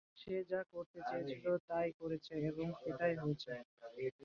[0.19, 3.51] সে যা করতে চেয়েছিল তাই করেছে এবং সেটাই হয়েছে।